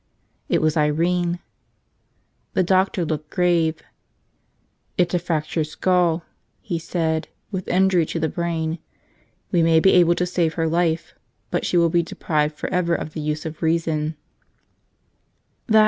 It 0.49 0.63
was 0.63 0.75
Irene. 0.75 1.37
The 2.55 2.63
doctor 2.63 3.05
looked 3.05 3.29
grave. 3.29 3.83
"It's 4.97 5.13
a 5.13 5.19
fractured 5.19 5.67
skull," 5.67 6.23
he 6.59 6.79
said, 6.79 7.27
"with 7.51 7.67
injury 7.67 8.07
to 8.07 8.19
the 8.19 8.27
brain. 8.27 8.79
We 9.51 9.61
may 9.61 9.79
be 9.79 9.91
able 9.91 10.15
to 10.15 10.25
save 10.25 10.55
her 10.55 10.67
life, 10.67 11.13
but 11.51 11.67
she 11.67 11.77
will 11.77 11.89
be 11.89 12.01
deprived 12.01 12.57
forever 12.57 12.95
of 12.95 13.13
the 13.13 13.21
use 13.21 13.45
of 13.45 13.61
reason." 13.61 14.15